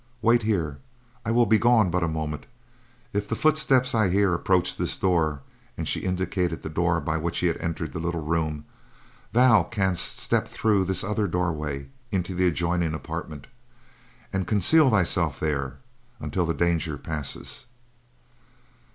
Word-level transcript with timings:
Wait 0.19 0.41
here, 0.41 0.79
I 1.23 1.29
will 1.29 1.45
be 1.45 1.59
gone 1.59 1.91
but 1.91 2.03
a 2.03 2.07
moment. 2.07 2.47
If 3.13 3.29
the 3.29 3.35
footsteps 3.35 3.93
I 3.93 4.09
hear 4.09 4.33
approach 4.33 4.75
this 4.75 4.97
door," 4.97 5.41
and 5.77 5.87
she 5.87 5.99
indicated 5.99 6.63
the 6.63 6.69
door 6.71 6.99
by 6.99 7.17
which 7.17 7.37
he 7.37 7.45
had 7.45 7.57
entered 7.57 7.93
the 7.93 7.99
little 7.99 8.23
room, 8.23 8.65
"thou 9.31 9.61
canst 9.61 10.17
step 10.17 10.47
through 10.47 10.85
this 10.85 11.03
other 11.03 11.27
doorway 11.27 11.87
into 12.11 12.33
the 12.33 12.47
adjoining 12.47 12.95
apartment, 12.95 13.45
and 14.33 14.47
conceal 14.47 14.89
thyself 14.89 15.39
there 15.39 15.77
until 16.19 16.47
the 16.47 16.55
danger 16.55 16.97
passes." 16.97 17.67